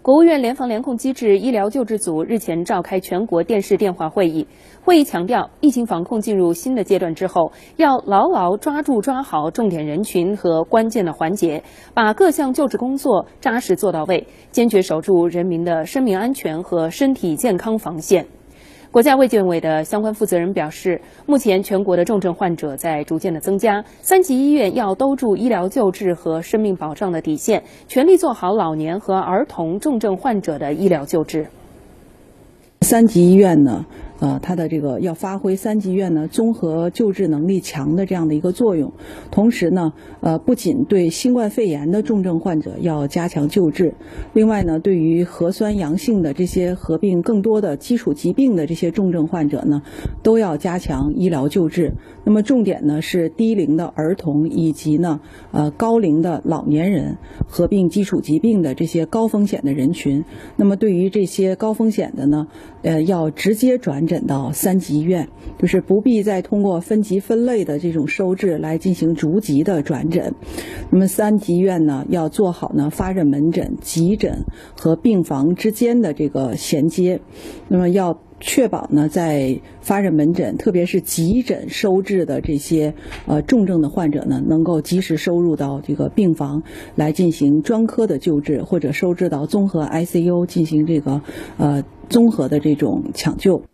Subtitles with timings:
[0.00, 4.46] 国务院联防联控机制医疗救治组日前召开全国电视电话会议，
[4.84, 11.64] 会议强调，疫情防控进入新的阶段之后，要牢牢抓住抓好重点人群和关键的环节，
[11.94, 18.26] 把各项救治工作扎实做到位，坚决守住人民的生命安全和身体健康防线。
[18.90, 31.46] 国家卫健委的相关负责人表示，目前全国的重症患者在逐渐的增加，三级医院要兜住医疗救治和生命保障的底线，全力做好老年和儿童重症患者的医疗救治。
[32.80, 33.84] 三级医院呢？
[34.20, 38.92] 呃，它的这个要发挥三级院呢综合救治能力强的这样的一个作用，
[39.30, 43.94] 同时呢，呃，不仅对新冠肺炎的重症患者要加强救治，
[44.32, 49.82] 另外呢，对于核酸阳性的这些合并更多的基础疾病的这些重症患者呢，
[50.24, 51.94] 都要加强医疗救治。
[52.24, 57.16] 那么重点呢是低龄的儿童以及呢呃高龄的老年人
[57.46, 60.24] 合并基础疾病的这些高风险的人群。
[60.56, 62.48] 那么对于这些高风险的呢，
[62.82, 64.07] 呃，要直接转。
[64.08, 65.28] 诊到三级医院，
[65.60, 70.34] 就是不必再通过分级分类的这种收治来进行逐级的转诊。
[70.90, 74.44] 那么三级医院呢，要做好呢发热门诊、急诊
[74.76, 77.20] 和病房之间的这个衔接。
[77.68, 82.94] 那么要确保呢，在发热门诊，特别是急诊收治的这些
[83.26, 86.62] 呃重症的患者呢，能够及时收入到这个病房
[86.94, 91.20] 来进行专科的救治，或者收治到综合 ICU 进行这个
[91.58, 93.64] 呃综合的这种抢救。